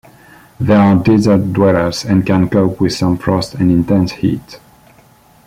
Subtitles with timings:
[0.59, 4.59] They are desert dwellers and can cope with some frost and intense heat.